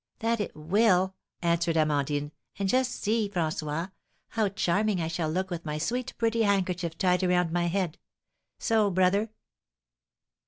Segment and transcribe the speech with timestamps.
[0.17, 1.13] "That it will,"
[1.43, 2.31] answered Amandine.
[2.57, 3.91] "And just see, François,
[4.29, 7.99] how charming I shall look with my sweet pretty handkerchief tied around my head,
[8.57, 9.29] so, brother."